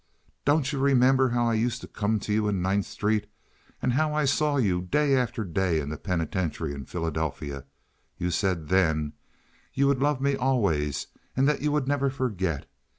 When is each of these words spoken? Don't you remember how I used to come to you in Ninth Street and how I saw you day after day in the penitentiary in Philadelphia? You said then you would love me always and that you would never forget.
Don't 0.45 0.73
you 0.73 0.79
remember 0.79 1.29
how 1.29 1.45
I 1.47 1.53
used 1.53 1.79
to 1.81 1.87
come 1.87 2.19
to 2.21 2.33
you 2.33 2.47
in 2.47 2.59
Ninth 2.59 2.87
Street 2.87 3.27
and 3.83 3.93
how 3.93 4.15
I 4.15 4.25
saw 4.25 4.57
you 4.57 4.81
day 4.81 5.15
after 5.15 5.43
day 5.43 5.79
in 5.79 5.89
the 5.89 5.95
penitentiary 5.97 6.73
in 6.73 6.85
Philadelphia? 6.85 7.65
You 8.17 8.31
said 8.31 8.69
then 8.69 9.13
you 9.75 9.85
would 9.85 10.01
love 10.01 10.19
me 10.19 10.35
always 10.35 11.05
and 11.37 11.47
that 11.47 11.61
you 11.61 11.71
would 11.73 11.87
never 11.87 12.09
forget. 12.09 12.65